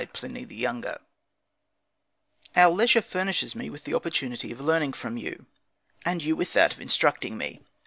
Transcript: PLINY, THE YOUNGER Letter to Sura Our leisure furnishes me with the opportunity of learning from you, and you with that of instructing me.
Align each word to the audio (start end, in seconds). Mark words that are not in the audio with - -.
PLINY, 0.13 0.45
THE 0.45 0.55
YOUNGER 0.55 0.87
Letter 0.87 0.97
to 0.97 2.53
Sura 2.55 2.63
Our 2.65 2.71
leisure 2.71 3.01
furnishes 3.03 3.53
me 3.53 3.69
with 3.69 3.83
the 3.83 3.93
opportunity 3.93 4.51
of 4.51 4.59
learning 4.59 4.93
from 4.93 5.15
you, 5.15 5.45
and 6.03 6.23
you 6.23 6.35
with 6.35 6.53
that 6.53 6.73
of 6.73 6.81
instructing 6.81 7.37
me. 7.37 7.59